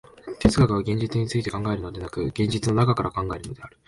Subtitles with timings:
[0.39, 3.77] 哲学は現実について考えるのでなく、現実の中から考えるのである。